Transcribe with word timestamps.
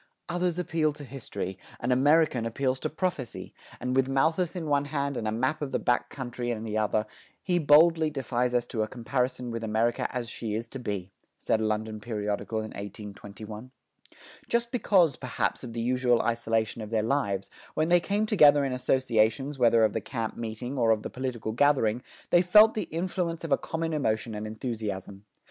"Others 0.29 0.57
appeal 0.57 0.93
to 0.93 1.03
history: 1.03 1.59
an 1.79 1.91
American 1.91 2.43
appeals 2.47 2.79
to 2.79 2.89
prophecy; 2.89 3.53
and 3.79 3.95
with 3.95 4.09
Malthus 4.09 4.55
in 4.55 4.65
one 4.67 4.85
hand 4.85 5.15
and 5.15 5.27
a 5.27 5.31
map 5.31 5.61
of 5.61 5.69
the 5.69 5.77
back 5.77 6.09
country 6.09 6.49
in 6.49 6.63
the 6.63 6.75
other, 6.75 7.05
he 7.43 7.59
boldly 7.59 8.09
defies 8.09 8.55
us 8.55 8.65
to 8.65 8.81
a 8.81 8.87
comparison 8.87 9.51
with 9.51 9.63
America 9.63 10.07
as 10.11 10.27
she 10.27 10.55
is 10.55 10.67
to 10.69 10.79
be," 10.79 11.11
said 11.37 11.59
a 11.61 11.65
London 11.67 11.99
periodical 11.99 12.57
in 12.61 12.71
1821. 12.71 13.69
Just 14.49 14.71
because, 14.71 15.17
perhaps, 15.17 15.63
of 15.63 15.73
the 15.73 15.79
usual 15.81 16.19
isolation 16.23 16.81
of 16.81 16.89
their 16.89 17.03
lives, 17.03 17.51
when 17.75 17.89
they 17.89 17.99
came 17.99 18.25
together 18.25 18.65
in 18.65 18.73
associations 18.73 19.59
whether 19.59 19.83
of 19.83 19.93
the 19.93 20.01
camp 20.01 20.35
meeting 20.35 20.79
or 20.79 20.89
of 20.89 21.03
the 21.03 21.11
political 21.11 21.51
gathering, 21.51 22.01
they 22.31 22.41
felt 22.41 22.73
the 22.73 22.85
influence 22.89 23.43
of 23.43 23.51
a 23.51 23.55
common 23.55 23.93
emotion 23.93 24.33
and 24.33 24.47
enthusiasm. 24.47 25.25